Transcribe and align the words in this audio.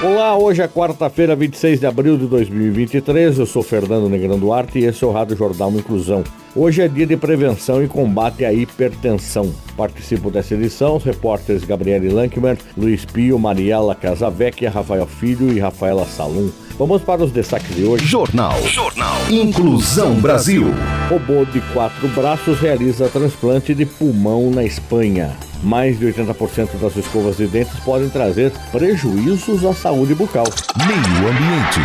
Olá, 0.00 0.38
hoje 0.38 0.62
é 0.62 0.68
quarta-feira, 0.68 1.34
26 1.34 1.80
de 1.80 1.86
abril 1.86 2.16
de 2.16 2.28
2023. 2.28 3.36
Eu 3.36 3.46
sou 3.46 3.64
Fernando 3.64 4.08
Negrão 4.08 4.38
Duarte 4.38 4.78
e 4.78 4.84
esse 4.84 5.02
é 5.02 5.06
o 5.08 5.10
Rádio 5.10 5.36
Jornal 5.36 5.72
Inclusão. 5.72 6.22
Hoje 6.56 6.80
é 6.80 6.88
dia 6.88 7.06
de 7.06 7.16
prevenção 7.16 7.82
e 7.82 7.88
combate 7.88 8.44
à 8.44 8.52
hipertensão. 8.52 9.52
Participam 9.76 10.30
dessa 10.30 10.54
edição 10.54 10.96
os 10.96 11.04
repórteres 11.04 11.62
Gabriele 11.62 12.08
Lankmer, 12.08 12.58
Luiz 12.76 13.04
Pio, 13.04 13.38
Mariela 13.38 13.94
Casavecchia, 13.94 14.70
Rafael 14.70 15.06
Filho 15.06 15.52
e 15.52 15.58
Rafaela 15.58 16.06
Salum. 16.06 16.50
Vamos 16.78 17.02
para 17.02 17.22
os 17.22 17.32
destaques 17.32 17.74
de 17.76 17.84
hoje. 17.84 18.06
Jornal. 18.06 18.60
Jornal. 18.62 19.16
Inclusão 19.30 20.14
Brasil. 20.14 20.72
Robô 21.08 21.44
de 21.44 21.60
quatro 21.72 22.08
braços 22.08 22.58
realiza 22.60 23.08
transplante 23.08 23.74
de 23.74 23.84
pulmão 23.84 24.50
na 24.50 24.64
Espanha. 24.64 25.36
Mais 25.62 25.98
de 25.98 26.06
80% 26.06 26.78
das 26.80 26.96
escovas 26.96 27.36
de 27.36 27.48
dentes 27.48 27.80
podem 27.80 28.08
trazer 28.08 28.52
prejuízos 28.70 29.64
à 29.64 29.74
saúde 29.74 30.14
bucal. 30.14 30.44
Meio 30.86 31.28
ambiente. 31.28 31.80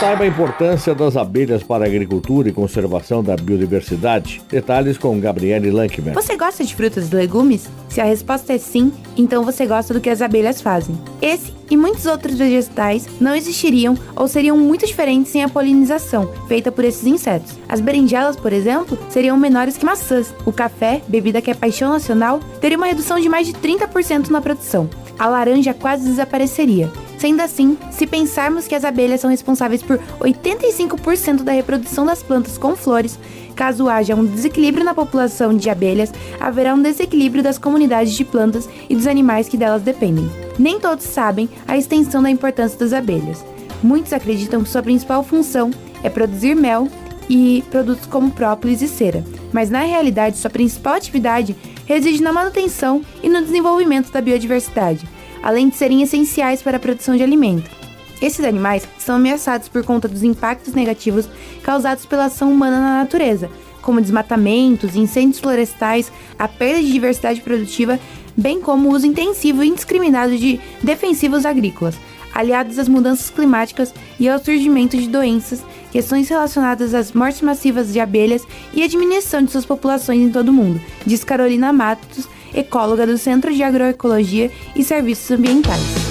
Saiba 0.00 0.24
a 0.24 0.26
importância 0.26 0.92
das 0.92 1.16
abelhas 1.16 1.62
para 1.62 1.84
a 1.84 1.86
agricultura 1.86 2.48
e 2.48 2.52
conservação 2.52 3.22
da 3.22 3.36
biodiversidade. 3.36 4.01
Detalhes 4.50 4.98
com 4.98 5.18
Gabriele 5.20 5.70
Lankman. 5.70 6.12
Você 6.14 6.36
gosta 6.36 6.64
de 6.64 6.74
frutas 6.74 7.10
e 7.10 7.14
legumes? 7.14 7.68
Se 7.88 8.00
a 8.00 8.04
resposta 8.04 8.52
é 8.52 8.58
sim, 8.58 8.92
então 9.16 9.44
você 9.44 9.64
gosta 9.66 9.94
do 9.94 10.00
que 10.00 10.10
as 10.10 10.20
abelhas 10.20 10.60
fazem. 10.60 10.98
Esse 11.20 11.52
e 11.70 11.76
muitos 11.76 12.04
outros 12.04 12.36
vegetais 12.36 13.06
não 13.20 13.34
existiriam 13.34 13.96
ou 14.14 14.28
seriam 14.28 14.58
muito 14.58 14.86
diferentes 14.86 15.32
sem 15.32 15.42
a 15.42 15.48
polinização 15.48 16.30
feita 16.46 16.70
por 16.72 16.84
esses 16.84 17.06
insetos. 17.06 17.58
As 17.68 17.80
berinjelas, 17.80 18.36
por 18.36 18.52
exemplo, 18.52 18.98
seriam 19.08 19.36
menores 19.36 19.78
que 19.78 19.84
maçãs. 19.86 20.34
O 20.44 20.52
café, 20.52 21.00
bebida 21.08 21.40
que 21.40 21.50
é 21.50 21.54
paixão 21.54 21.90
nacional, 21.90 22.40
teria 22.60 22.76
uma 22.76 22.86
redução 22.86 23.20
de 23.20 23.28
mais 23.28 23.46
de 23.46 23.54
30% 23.54 24.28
na 24.28 24.40
produção. 24.40 24.90
A 25.18 25.28
laranja 25.28 25.72
quase 25.72 26.04
desapareceria. 26.04 26.90
Sendo 27.22 27.40
assim, 27.40 27.78
se 27.92 28.04
pensarmos 28.04 28.66
que 28.66 28.74
as 28.74 28.84
abelhas 28.84 29.20
são 29.20 29.30
responsáveis 29.30 29.80
por 29.80 29.96
85% 30.18 31.44
da 31.44 31.52
reprodução 31.52 32.04
das 32.04 32.20
plantas 32.20 32.58
com 32.58 32.74
flores, 32.74 33.16
caso 33.52 33.88
haja 33.88 34.14
um 34.14 34.24
desequilíbrio 34.24 34.84
na 34.84 34.94
população 34.94 35.56
de 35.56 35.70
abelhas, 35.70 36.12
haverá 36.40 36.74
um 36.74 36.82
desequilíbrio 36.82 37.42
das 37.42 37.58
comunidades 37.58 38.12
de 38.12 38.24
plantas 38.24 38.68
e 38.88 38.94
dos 38.94 39.06
animais 39.06 39.48
que 39.48 39.56
delas 39.56 39.82
dependem. 39.82 40.28
Nem 40.58 40.80
todos 40.80 41.04
sabem 41.04 41.48
a 41.66 41.76
extensão 41.76 42.22
da 42.22 42.30
importância 42.30 42.78
das 42.78 42.92
abelhas. 42.92 43.44
Muitos 43.82 44.12
acreditam 44.12 44.62
que 44.62 44.68
sua 44.68 44.82
principal 44.82 45.22
função 45.22 45.70
é 46.02 46.10
produzir 46.10 46.54
mel 46.54 46.88
e 47.28 47.62
produtos 47.70 48.06
como 48.06 48.30
própolis 48.30 48.82
e 48.82 48.88
cera, 48.88 49.24
mas 49.52 49.70
na 49.70 49.80
realidade 49.80 50.36
sua 50.36 50.50
principal 50.50 50.94
atividade 50.94 51.56
reside 51.86 52.22
na 52.22 52.32
manutenção 52.32 53.02
e 53.22 53.28
no 53.28 53.42
desenvolvimento 53.42 54.12
da 54.12 54.20
biodiversidade 54.20 55.06
além 55.42 55.68
de 55.68 55.76
serem 55.76 56.02
essenciais 56.02 56.62
para 56.62 56.76
a 56.76 56.80
produção 56.80 57.16
de 57.16 57.22
alimento. 57.22 57.81
Esses 58.22 58.44
animais 58.44 58.86
são 58.98 59.16
ameaçados 59.16 59.66
por 59.66 59.84
conta 59.84 60.06
dos 60.06 60.22
impactos 60.22 60.74
negativos 60.74 61.28
causados 61.60 62.06
pela 62.06 62.26
ação 62.26 62.52
humana 62.52 62.78
na 62.78 62.98
natureza, 63.00 63.50
como 63.82 64.00
desmatamentos, 64.00 64.94
incêndios 64.94 65.40
florestais, 65.40 66.12
a 66.38 66.46
perda 66.46 66.80
de 66.80 66.92
diversidade 66.92 67.40
produtiva, 67.40 67.98
bem 68.36 68.60
como 68.60 68.88
o 68.88 68.92
uso 68.94 69.08
intensivo 69.08 69.64
e 69.64 69.68
indiscriminado 69.68 70.38
de 70.38 70.60
defensivos 70.80 71.44
agrícolas, 71.44 71.96
aliados 72.32 72.78
às 72.78 72.88
mudanças 72.88 73.28
climáticas 73.28 73.92
e 74.20 74.28
ao 74.28 74.38
surgimento 74.38 74.96
de 74.96 75.08
doenças, 75.08 75.60
questões 75.90 76.28
relacionadas 76.28 76.94
às 76.94 77.12
mortes 77.12 77.42
massivas 77.42 77.92
de 77.92 77.98
abelhas 77.98 78.46
e 78.72 78.84
a 78.84 78.86
diminuição 78.86 79.42
de 79.42 79.50
suas 79.50 79.66
populações 79.66 80.20
em 80.20 80.30
todo 80.30 80.50
o 80.50 80.52
mundo, 80.52 80.80
diz 81.04 81.24
Carolina 81.24 81.72
Matos, 81.72 82.28
ecóloga 82.54 83.04
do 83.04 83.18
Centro 83.18 83.52
de 83.52 83.64
Agroecologia 83.64 84.48
e 84.76 84.84
Serviços 84.84 85.30
Ambientais. 85.32 86.01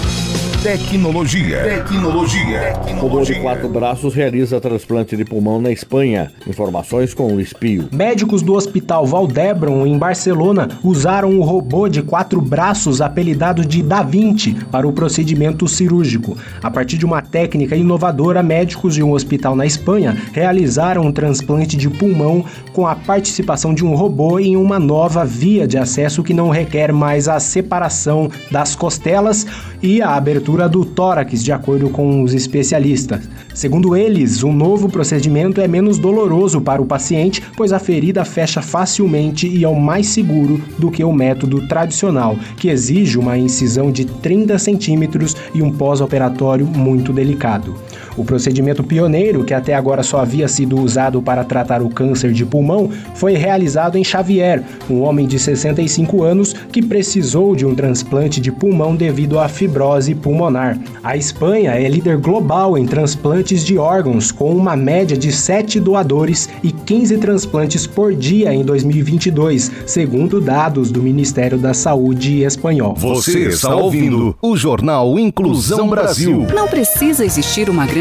Tecnologia. 0.63 1.63
Tecnologia. 1.63 2.73
Robô 2.99 3.23
de 3.23 3.33
quatro 3.39 3.67
braços 3.67 4.13
realiza 4.13 4.61
transplante 4.61 5.17
de 5.17 5.25
pulmão 5.25 5.59
na 5.59 5.71
Espanha. 5.71 6.31
Informações 6.45 7.15
com 7.15 7.35
o 7.35 7.41
Espio. 7.41 7.89
Médicos 7.91 8.43
do 8.43 8.53
Hospital 8.53 9.07
Valdebron, 9.07 9.87
em 9.87 9.97
Barcelona, 9.97 10.69
usaram 10.83 11.31
o 11.39 11.41
robô 11.41 11.89
de 11.89 12.03
quatro 12.03 12.39
braços 12.39 13.01
apelidado 13.01 13.65
de 13.65 13.81
Da 13.81 14.03
Vinci 14.03 14.53
para 14.69 14.87
o 14.87 14.93
procedimento 14.93 15.67
cirúrgico. 15.67 16.37
A 16.61 16.69
partir 16.69 16.99
de 16.99 17.07
uma 17.07 17.23
técnica 17.23 17.75
inovadora, 17.75 18.43
médicos 18.43 18.93
de 18.93 19.01
um 19.01 19.13
hospital 19.13 19.55
na 19.55 19.65
Espanha 19.65 20.15
realizaram 20.31 21.07
um 21.07 21.11
transplante 21.11 21.75
de 21.75 21.89
pulmão 21.89 22.45
com 22.71 22.85
a 22.85 22.93
participação 22.95 23.73
de 23.73 23.83
um 23.83 23.95
robô 23.95 24.37
em 24.37 24.55
uma 24.55 24.77
nova 24.77 25.25
via 25.25 25.67
de 25.67 25.79
acesso 25.79 26.21
que 26.21 26.35
não 26.35 26.49
requer 26.49 26.93
mais 26.93 27.27
a 27.27 27.39
separação 27.39 28.29
das 28.51 28.75
costelas 28.75 29.47
e 29.81 30.03
a 30.03 30.15
abertura 30.15 30.50
abertura 30.51 30.67
do 30.67 30.83
tórax, 30.83 31.43
de 31.43 31.51
acordo 31.51 31.89
com 31.89 32.23
os 32.23 32.33
especialistas. 32.33 33.29
Segundo 33.53 33.95
eles, 33.95 34.43
o 34.43 34.51
novo 34.51 34.89
procedimento 34.89 35.61
é 35.61 35.67
menos 35.67 35.97
doloroso 35.97 36.59
para 36.59 36.81
o 36.81 36.85
paciente, 36.85 37.41
pois 37.55 37.71
a 37.71 37.79
ferida 37.79 38.25
fecha 38.25 38.61
facilmente 38.61 39.47
e 39.47 39.63
é 39.63 39.71
mais 39.79 40.07
seguro 40.07 40.61
do 40.77 40.91
que 40.91 41.03
o 41.03 41.13
método 41.13 41.67
tradicional, 41.67 42.35
que 42.57 42.69
exige 42.69 43.17
uma 43.17 43.37
incisão 43.37 43.91
de 43.91 44.05
30 44.05 44.57
centímetros 44.59 45.35
e 45.53 45.61
um 45.61 45.71
pós-operatório 45.71 46.65
muito 46.65 47.13
delicado. 47.13 47.75
O 48.17 48.25
procedimento 48.25 48.83
pioneiro, 48.83 49.43
que 49.43 49.53
até 49.53 49.73
agora 49.73 50.03
só 50.03 50.19
havia 50.19 50.47
sido 50.47 50.79
usado 50.79 51.21
para 51.21 51.43
tratar 51.43 51.81
o 51.81 51.89
câncer 51.89 52.33
de 52.33 52.45
pulmão, 52.45 52.89
foi 53.15 53.33
realizado 53.33 53.97
em 53.97 54.03
Xavier, 54.03 54.63
um 54.89 55.01
homem 55.01 55.25
de 55.25 55.39
65 55.39 56.23
anos 56.23 56.53
que 56.71 56.81
precisou 56.81 57.55
de 57.55 57.65
um 57.65 57.73
transplante 57.73 58.41
de 58.41 58.51
pulmão 58.51 58.95
devido 58.95 59.39
à 59.39 59.47
fibrose 59.47 60.13
pulmonar. 60.13 60.77
A 61.03 61.15
Espanha 61.15 61.71
é 61.71 61.87
líder 61.87 62.17
global 62.17 62.77
em 62.77 62.85
transplantes 62.85 63.63
de 63.63 63.77
órgãos, 63.77 64.31
com 64.31 64.53
uma 64.53 64.75
média 64.75 65.17
de 65.17 65.31
7 65.31 65.79
doadores 65.79 66.49
e 66.61 66.71
15 66.71 67.17
transplantes 67.17 67.87
por 67.87 68.13
dia 68.13 68.53
em 68.53 68.63
2022, 68.63 69.71
segundo 69.85 70.41
dados 70.41 70.91
do 70.91 71.01
Ministério 71.01 71.57
da 71.57 71.73
Saúde 71.73 72.43
espanhol. 72.43 72.93
Você 72.95 73.47
está 73.47 73.73
ouvindo 73.73 74.35
o 74.41 74.57
Jornal 74.57 75.17
Inclusão 75.17 75.87
Brasil. 75.87 76.45
Não 76.53 76.67
precisa 76.67 77.23
existir 77.23 77.69
uma 77.69 77.85
grande 77.85 78.00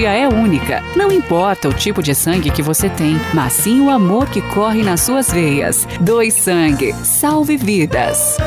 empatia 0.01 0.11
é 0.11 0.27
única. 0.27 0.83
Não 0.95 1.11
importa 1.11 1.69
o 1.69 1.73
tipo 1.73 2.01
de 2.01 2.15
sangue 2.15 2.49
que 2.49 2.61
você 2.61 2.89
tem, 2.89 3.15
mas 3.33 3.53
sim 3.53 3.81
o 3.81 3.89
amor 3.89 4.29
que 4.29 4.41
corre 4.41 4.81
nas 4.83 5.01
suas 5.01 5.31
veias. 5.31 5.87
Dois 5.99 6.33
Sangue. 6.33 6.93
Salve 7.03 7.55
vidas. 7.55 8.37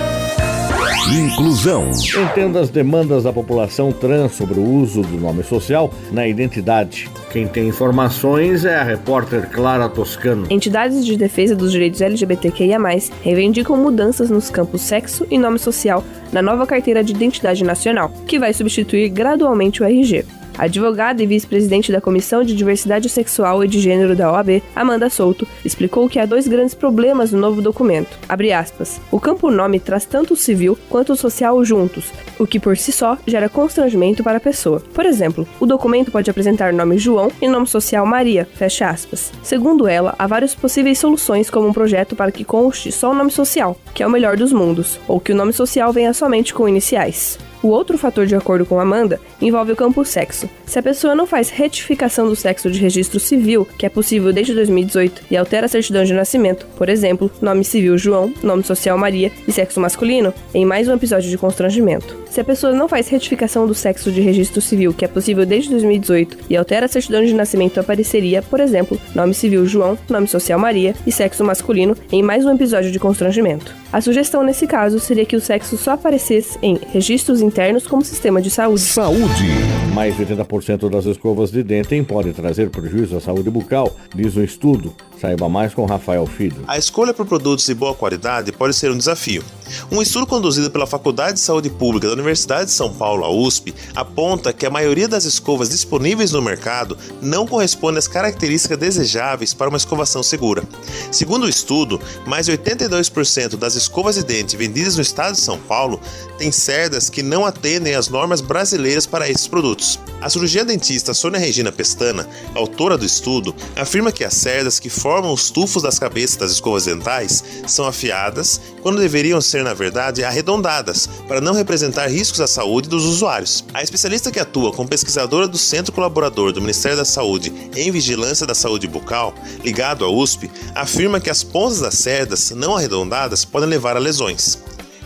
Inclusão. 1.12 1.90
Entenda 2.22 2.60
as 2.60 2.70
demandas 2.70 3.24
da 3.24 3.32
população 3.32 3.92
trans 3.92 4.32
sobre 4.32 4.58
o 4.58 4.64
uso 4.64 5.02
do 5.02 5.20
nome 5.20 5.44
social 5.44 5.92
na 6.10 6.26
identidade. 6.26 7.10
Quem 7.30 7.46
tem 7.46 7.68
informações 7.68 8.64
é 8.64 8.76
a 8.76 8.82
repórter 8.82 9.48
Clara 9.50 9.88
Toscano. 9.88 10.46
Entidades 10.50 11.04
de 11.04 11.16
defesa 11.16 11.54
dos 11.54 11.70
direitos 11.70 12.00
LGBTQIA, 12.00 12.78
reivindicam 13.22 13.76
mudanças 13.76 14.30
nos 14.30 14.50
campos 14.50 14.80
sexo 14.80 15.26
e 15.30 15.38
nome 15.38 15.58
social 15.58 16.02
na 16.32 16.40
nova 16.40 16.66
carteira 16.66 17.04
de 17.04 17.12
identidade 17.12 17.62
nacional, 17.62 18.10
que 18.26 18.38
vai 18.38 18.52
substituir 18.52 19.08
gradualmente 19.10 19.82
o 19.82 19.86
RG. 19.86 20.24
Advogada 20.56 21.22
e 21.22 21.26
vice-presidente 21.26 21.90
da 21.90 22.00
Comissão 22.00 22.44
de 22.44 22.54
Diversidade 22.54 23.08
Sexual 23.08 23.64
e 23.64 23.68
de 23.68 23.80
Gênero 23.80 24.14
da 24.14 24.30
OAB, 24.30 24.62
Amanda 24.74 25.10
Souto, 25.10 25.46
explicou 25.64 26.08
que 26.08 26.18
há 26.18 26.26
dois 26.26 26.46
grandes 26.46 26.74
problemas 26.74 27.32
no 27.32 27.38
novo 27.38 27.60
documento. 27.60 28.16
Aspas. 28.54 29.00
O 29.10 29.18
campo 29.18 29.50
nome 29.50 29.80
traz 29.80 30.04
tanto 30.04 30.34
o 30.34 30.36
civil 30.36 30.78
quanto 30.88 31.12
o 31.12 31.16
social 31.16 31.64
juntos, 31.64 32.12
o 32.38 32.46
que 32.46 32.60
por 32.60 32.76
si 32.76 32.92
só 32.92 33.16
gera 33.26 33.48
constrangimento 33.48 34.22
para 34.22 34.36
a 34.38 34.40
pessoa. 34.40 34.80
Por 34.92 35.06
exemplo, 35.06 35.46
o 35.58 35.66
documento 35.66 36.10
pode 36.10 36.30
apresentar 36.30 36.72
nome 36.72 36.98
João 36.98 37.30
e 37.40 37.48
nome 37.48 37.66
social 37.66 38.04
Maria, 38.06 38.46
fecha 38.54 38.88
aspas. 38.88 39.32
Segundo 39.42 39.88
ela, 39.88 40.14
há 40.18 40.26
várias 40.26 40.54
possíveis 40.54 40.98
soluções 40.98 41.50
como 41.50 41.66
um 41.66 41.72
projeto 41.72 42.14
para 42.14 42.32
que 42.32 42.44
conste 42.44 42.92
só 42.92 43.10
o 43.10 43.14
nome 43.14 43.30
social, 43.30 43.76
que 43.94 44.02
é 44.02 44.06
o 44.06 44.10
melhor 44.10 44.36
dos 44.36 44.52
mundos, 44.52 45.00
ou 45.08 45.20
que 45.20 45.32
o 45.32 45.36
nome 45.36 45.52
social 45.52 45.92
venha 45.92 46.12
somente 46.12 46.52
com 46.52 46.68
iniciais. 46.68 47.38
O 47.64 47.68
outro 47.68 47.96
fator, 47.96 48.26
de 48.26 48.36
acordo 48.36 48.66
com 48.66 48.78
Amanda, 48.78 49.18
envolve 49.40 49.72
o 49.72 49.76
campo 49.76 50.04
sexo. 50.04 50.50
Se 50.66 50.78
a 50.78 50.82
pessoa 50.82 51.14
não 51.14 51.26
faz 51.26 51.48
retificação 51.48 52.28
do 52.28 52.36
sexo 52.36 52.70
de 52.70 52.78
registro 52.78 53.18
civil, 53.18 53.66
que 53.78 53.86
é 53.86 53.88
possível 53.88 54.34
desde 54.34 54.52
2018, 54.52 55.22
e 55.30 55.36
altera 55.36 55.64
a 55.64 55.68
certidão 55.68 56.04
de 56.04 56.12
nascimento, 56.12 56.66
por 56.76 56.90
exemplo, 56.90 57.30
nome 57.40 57.64
civil 57.64 57.96
João, 57.96 58.30
nome 58.42 58.62
social 58.62 58.98
Maria 58.98 59.32
e 59.48 59.50
sexo 59.50 59.80
masculino, 59.80 60.34
em 60.52 60.66
mais 60.66 60.88
um 60.88 60.92
episódio 60.92 61.30
de 61.30 61.38
constrangimento. 61.38 62.22
Se 62.28 62.38
a 62.38 62.44
pessoa 62.44 62.74
não 62.74 62.86
faz 62.86 63.08
retificação 63.08 63.66
do 63.66 63.74
sexo 63.74 64.12
de 64.12 64.20
registro 64.20 64.60
civil, 64.60 64.92
que 64.92 65.06
é 65.06 65.08
possível 65.08 65.46
desde 65.46 65.70
2018, 65.70 66.36
e 66.50 66.56
altera 66.58 66.84
a 66.84 66.88
certidão 66.88 67.24
de 67.24 67.32
nascimento, 67.32 67.80
apareceria, 67.80 68.42
por 68.42 68.60
exemplo, 68.60 69.00
nome 69.14 69.32
civil 69.32 69.64
João, 69.64 69.96
nome 70.10 70.28
social 70.28 70.58
Maria 70.58 70.94
e 71.06 71.12
sexo 71.12 71.42
masculino, 71.42 71.96
em 72.12 72.22
mais 72.22 72.44
um 72.44 72.52
episódio 72.54 72.90
de 72.90 72.98
constrangimento. 72.98 73.74
A 73.90 74.02
sugestão 74.02 74.42
nesse 74.42 74.66
caso 74.66 74.98
seria 74.98 75.24
que 75.24 75.36
o 75.36 75.40
sexo 75.40 75.78
só 75.78 75.92
aparecesse 75.92 76.58
em 76.60 76.78
registros 76.92 77.40
internos 77.40 77.53
como 77.88 78.04
sistema 78.04 78.42
de 78.42 78.50
saúde. 78.50 78.80
Saúde. 78.80 79.48
Mais 79.94 80.16
de 80.16 80.26
80% 80.26 80.90
das 80.90 81.06
escovas 81.06 81.50
de 81.52 81.62
dente 81.62 82.02
podem 82.02 82.32
trazer 82.32 82.68
prejuízo 82.68 83.16
à 83.16 83.20
saúde 83.20 83.48
bucal, 83.48 83.94
diz 84.14 84.36
um 84.36 84.42
estudo. 84.42 84.92
Saiba 85.20 85.48
mais 85.48 85.72
com 85.72 85.84
Rafael 85.86 86.26
Filho. 86.26 86.64
A 86.66 86.76
escolha 86.76 87.14
por 87.14 87.26
produtos 87.26 87.66
de 87.66 87.74
boa 87.74 87.94
qualidade 87.94 88.52
pode 88.52 88.74
ser 88.74 88.90
um 88.90 88.98
desafio. 88.98 89.42
Um 89.90 90.02
estudo 90.02 90.26
conduzido 90.26 90.70
pela 90.70 90.86
Faculdade 90.86 91.34
de 91.34 91.40
Saúde 91.40 91.70
Pública 91.70 92.06
da 92.06 92.12
Universidade 92.12 92.66
de 92.66 92.72
São 92.72 92.92
Paulo, 92.92 93.24
a 93.24 93.30
USP, 93.30 93.74
aponta 93.94 94.52
que 94.52 94.66
a 94.66 94.70
maioria 94.70 95.08
das 95.08 95.24
escovas 95.24 95.70
disponíveis 95.70 96.32
no 96.32 96.42
mercado 96.42 96.96
não 97.20 97.46
corresponde 97.46 97.98
às 97.98 98.08
características 98.08 98.78
desejáveis 98.78 99.54
para 99.54 99.68
uma 99.68 99.78
escovação 99.78 100.22
segura. 100.22 100.62
Segundo 101.10 101.44
o 101.44 101.48
estudo, 101.48 102.00
mais 102.26 102.46
de 102.46 102.52
82% 102.52 103.56
das 103.56 103.74
escovas 103.74 104.16
de 104.16 104.24
dente 104.24 104.56
vendidas 104.56 104.96
no 104.96 105.02
estado 105.02 105.34
de 105.34 105.40
São 105.40 105.58
Paulo 105.58 106.00
têm 106.38 106.52
cerdas 106.52 107.08
que 107.08 107.22
não 107.22 107.46
atendem 107.46 107.94
às 107.94 108.08
normas 108.08 108.40
brasileiras 108.40 109.06
para 109.06 109.28
esses 109.28 109.46
produtos. 109.46 109.98
A 110.24 110.30
cirurgia 110.30 110.64
dentista 110.64 111.12
Sônia 111.12 111.38
Regina 111.38 111.70
Pestana, 111.70 112.26
autora 112.54 112.96
do 112.96 113.04
estudo, 113.04 113.54
afirma 113.76 114.10
que 114.10 114.24
as 114.24 114.32
cerdas 114.32 114.80
que 114.80 114.88
formam 114.88 115.30
os 115.30 115.50
tufos 115.50 115.82
das 115.82 115.98
cabeças 115.98 116.36
das 116.38 116.50
escovas 116.50 116.86
dentais 116.86 117.44
são 117.66 117.84
afiadas 117.84 118.58
quando 118.80 119.02
deveriam 119.02 119.38
ser, 119.42 119.62
na 119.62 119.74
verdade, 119.74 120.24
arredondadas, 120.24 121.06
para 121.28 121.42
não 121.42 121.52
representar 121.52 122.06
riscos 122.06 122.40
à 122.40 122.46
saúde 122.46 122.88
dos 122.88 123.04
usuários. 123.04 123.66
A 123.74 123.82
especialista 123.82 124.30
que 124.30 124.40
atua 124.40 124.72
como 124.72 124.88
pesquisadora 124.88 125.46
do 125.46 125.58
Centro 125.58 125.92
Colaborador 125.92 126.52
do 126.52 126.60
Ministério 126.62 126.96
da 126.96 127.04
Saúde 127.04 127.52
em 127.76 127.90
Vigilância 127.90 128.46
da 128.46 128.54
Saúde 128.54 128.88
Bucal, 128.88 129.34
ligado 129.62 130.06
à 130.06 130.08
USP, 130.10 130.50
afirma 130.74 131.20
que 131.20 131.28
as 131.28 131.44
pontas 131.44 131.80
das 131.80 131.96
cerdas 131.96 132.50
não 132.52 132.74
arredondadas 132.74 133.44
podem 133.44 133.68
levar 133.68 133.94
a 133.94 134.00
lesões. 134.00 134.56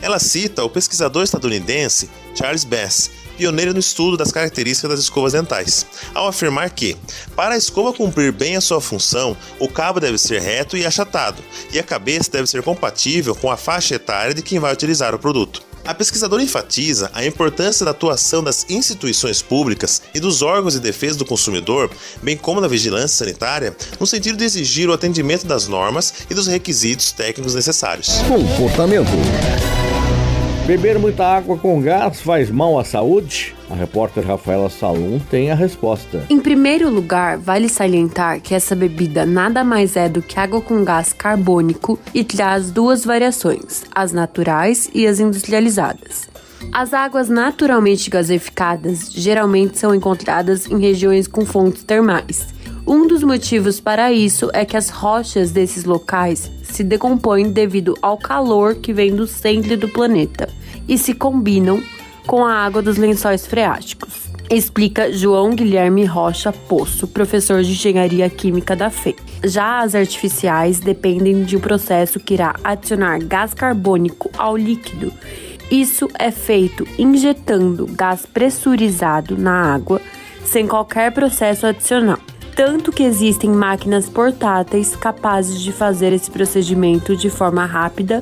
Ela 0.00 0.20
cita 0.20 0.62
o 0.62 0.70
pesquisador 0.70 1.24
estadunidense 1.24 2.08
Charles 2.34 2.62
Bass, 2.62 3.10
pioneiro 3.38 3.72
no 3.72 3.78
estudo 3.78 4.16
das 4.16 4.32
características 4.32 4.90
das 4.90 5.00
escovas 5.00 5.32
dentais, 5.32 5.86
ao 6.12 6.26
afirmar 6.26 6.68
que, 6.70 6.96
para 7.36 7.54
a 7.54 7.58
escova 7.58 7.92
cumprir 7.92 8.32
bem 8.32 8.56
a 8.56 8.60
sua 8.60 8.80
função, 8.80 9.36
o 9.60 9.68
cabo 9.68 10.00
deve 10.00 10.18
ser 10.18 10.42
reto 10.42 10.76
e 10.76 10.84
achatado, 10.84 11.42
e 11.72 11.78
a 11.78 11.84
cabeça 11.84 12.30
deve 12.32 12.48
ser 12.48 12.62
compatível 12.62 13.34
com 13.36 13.50
a 13.50 13.56
faixa 13.56 13.94
etária 13.94 14.34
de 14.34 14.42
quem 14.42 14.58
vai 14.58 14.72
utilizar 14.72 15.14
o 15.14 15.18
produto. 15.18 15.62
A 15.84 15.94
pesquisadora 15.94 16.42
enfatiza 16.42 17.10
a 17.14 17.24
importância 17.24 17.82
da 17.82 17.92
atuação 17.92 18.42
das 18.42 18.66
instituições 18.68 19.40
públicas 19.40 20.02
e 20.12 20.20
dos 20.20 20.42
órgãos 20.42 20.74
de 20.74 20.80
defesa 20.80 21.16
do 21.16 21.24
consumidor, 21.24 21.90
bem 22.22 22.36
como 22.36 22.60
da 22.60 22.68
vigilância 22.68 23.24
sanitária, 23.24 23.74
no 23.98 24.06
sentido 24.06 24.36
de 24.36 24.44
exigir 24.44 24.90
o 24.90 24.92
atendimento 24.92 25.46
das 25.46 25.66
normas 25.66 26.12
e 26.28 26.34
dos 26.34 26.46
requisitos 26.46 27.12
técnicos 27.12 27.54
necessários. 27.54 28.18
Comportamento. 28.28 29.08
Beber 30.68 30.98
muita 30.98 31.24
água 31.24 31.56
com 31.56 31.80
gás 31.80 32.20
faz 32.20 32.50
mal 32.50 32.78
à 32.78 32.84
saúde? 32.84 33.56
A 33.70 33.74
repórter 33.74 34.22
Rafaela 34.22 34.68
Salum 34.68 35.18
tem 35.18 35.50
a 35.50 35.54
resposta. 35.54 36.22
Em 36.28 36.38
primeiro 36.38 36.90
lugar, 36.90 37.38
vale 37.38 37.70
salientar 37.70 38.38
que 38.42 38.54
essa 38.54 38.76
bebida 38.76 39.24
nada 39.24 39.64
mais 39.64 39.96
é 39.96 40.10
do 40.10 40.20
que 40.20 40.38
água 40.38 40.60
com 40.60 40.84
gás 40.84 41.10
carbônico 41.10 41.98
e 42.12 42.22
traz 42.22 42.70
duas 42.70 43.02
variações, 43.02 43.86
as 43.94 44.12
naturais 44.12 44.90
e 44.92 45.06
as 45.06 45.18
industrializadas. 45.20 46.28
As 46.70 46.92
águas 46.92 47.30
naturalmente 47.30 48.10
gaseificadas 48.10 49.10
geralmente 49.10 49.78
são 49.78 49.94
encontradas 49.94 50.66
em 50.66 50.78
regiões 50.78 51.26
com 51.26 51.46
fontes 51.46 51.82
termais. 51.82 52.46
Um 52.86 53.06
dos 53.06 53.22
motivos 53.22 53.80
para 53.80 54.12
isso 54.12 54.50
é 54.52 54.66
que 54.66 54.76
as 54.76 54.90
rochas 54.90 55.50
desses 55.50 55.84
locais 55.84 56.50
se 56.72 56.84
decompõem 56.84 57.50
devido 57.50 57.96
ao 58.00 58.16
calor 58.16 58.76
que 58.76 58.92
vem 58.92 59.14
do 59.14 59.26
centro 59.26 59.76
do 59.76 59.88
planeta 59.88 60.48
e 60.88 60.96
se 60.96 61.12
combinam 61.14 61.82
com 62.26 62.44
a 62.44 62.52
água 62.52 62.82
dos 62.82 62.96
lençóis 62.96 63.46
freáticos. 63.46 64.28
Explica 64.50 65.12
João 65.12 65.54
Guilherme 65.54 66.04
Rocha 66.06 66.52
Poço, 66.52 67.06
professor 67.06 67.62
de 67.62 67.72
engenharia 67.72 68.30
química 68.30 68.74
da 68.74 68.88
FE. 68.88 69.14
Já 69.44 69.80
as 69.80 69.94
artificiais 69.94 70.80
dependem 70.80 71.44
de 71.44 71.56
um 71.56 71.60
processo 71.60 72.18
que 72.18 72.34
irá 72.34 72.54
adicionar 72.64 73.18
gás 73.18 73.52
carbônico 73.52 74.30
ao 74.38 74.56
líquido. 74.56 75.12
Isso 75.70 76.08
é 76.18 76.30
feito 76.30 76.86
injetando 76.98 77.86
gás 77.86 78.24
pressurizado 78.24 79.36
na 79.36 79.74
água 79.74 80.00
sem 80.44 80.66
qualquer 80.66 81.12
processo 81.12 81.66
adicional 81.66 82.18
tanto 82.58 82.90
que 82.90 83.04
existem 83.04 83.50
máquinas 83.50 84.08
portáteis 84.08 84.96
capazes 84.96 85.60
de 85.60 85.70
fazer 85.70 86.12
esse 86.12 86.28
procedimento 86.28 87.16
de 87.16 87.30
forma 87.30 87.64
rápida 87.64 88.20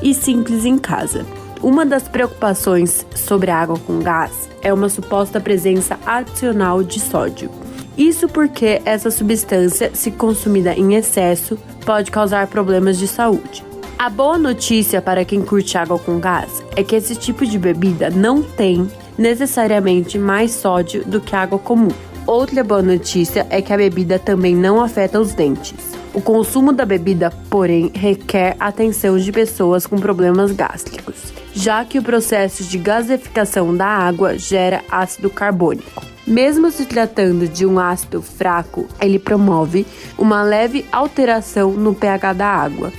e 0.00 0.14
simples 0.14 0.64
em 0.64 0.78
casa. 0.78 1.26
Uma 1.62 1.84
das 1.84 2.08
preocupações 2.08 3.06
sobre 3.14 3.50
a 3.50 3.58
água 3.58 3.78
com 3.78 3.98
gás 3.98 4.48
é 4.62 4.72
uma 4.72 4.88
suposta 4.88 5.38
presença 5.38 5.98
adicional 6.06 6.82
de 6.82 6.98
sódio. 6.98 7.50
Isso 7.94 8.26
porque 8.26 8.80
essa 8.86 9.10
substância, 9.10 9.90
se 9.94 10.10
consumida 10.10 10.72
em 10.72 10.94
excesso, 10.94 11.58
pode 11.84 12.10
causar 12.10 12.46
problemas 12.46 12.96
de 12.98 13.06
saúde. 13.06 13.62
A 13.98 14.08
boa 14.08 14.38
notícia 14.38 15.02
para 15.02 15.26
quem 15.26 15.42
curte 15.42 15.76
água 15.76 15.98
com 15.98 16.18
gás 16.18 16.64
é 16.74 16.82
que 16.82 16.96
esse 16.96 17.14
tipo 17.16 17.44
de 17.44 17.58
bebida 17.58 18.08
não 18.08 18.42
tem 18.42 18.90
necessariamente 19.18 20.18
mais 20.18 20.52
sódio 20.52 21.04
do 21.04 21.20
que 21.20 21.36
água 21.36 21.58
comum. 21.58 21.92
Outra 22.26 22.64
boa 22.64 22.80
notícia 22.80 23.46
é 23.50 23.60
que 23.60 23.70
a 23.70 23.76
bebida 23.76 24.18
também 24.18 24.56
não 24.56 24.80
afeta 24.80 25.20
os 25.20 25.34
dentes. 25.34 25.74
O 26.14 26.22
consumo 26.22 26.72
da 26.72 26.86
bebida, 26.86 27.30
porém, 27.50 27.90
requer 27.94 28.56
atenção 28.58 29.18
de 29.18 29.30
pessoas 29.30 29.86
com 29.86 29.98
problemas 29.98 30.50
gástricos, 30.52 31.34
já 31.52 31.84
que 31.84 31.98
o 31.98 32.02
processo 32.02 32.64
de 32.64 32.78
gaseificação 32.78 33.76
da 33.76 33.86
água 33.86 34.38
gera 34.38 34.82
ácido 34.90 35.28
carbônico. 35.28 36.02
Mesmo 36.26 36.70
se 36.70 36.86
tratando 36.86 37.46
de 37.46 37.66
um 37.66 37.78
ácido 37.78 38.22
fraco, 38.22 38.86
ele 38.98 39.18
promove 39.18 39.86
uma 40.16 40.42
leve 40.42 40.86
alteração 40.90 41.72
no 41.72 41.94
pH 41.94 42.32
da 42.32 42.46
água, 42.46 42.90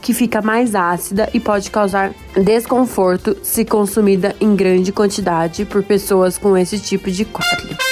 que 0.00 0.12
fica 0.12 0.42
mais 0.42 0.74
ácida 0.74 1.30
e 1.32 1.38
pode 1.38 1.70
causar 1.70 2.12
desconforto 2.34 3.36
se 3.44 3.64
consumida 3.64 4.34
em 4.40 4.56
grande 4.56 4.90
quantidade 4.90 5.64
por 5.64 5.84
pessoas 5.84 6.36
com 6.36 6.56
esse 6.56 6.80
tipo 6.80 7.08
de 7.12 7.24
quadro. 7.24 7.91